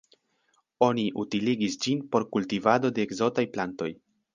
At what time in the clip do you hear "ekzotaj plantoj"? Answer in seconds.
3.09-3.97